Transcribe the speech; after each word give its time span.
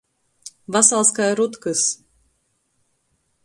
Vasals 0.73 1.09
kai 1.17 1.29
rutkys. 1.37 1.83